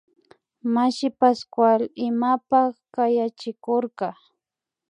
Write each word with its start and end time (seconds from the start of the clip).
Mashi 0.73 1.09
Pascual 1.19 1.81
imapak 2.07 2.71
kayachikurka 2.93 4.07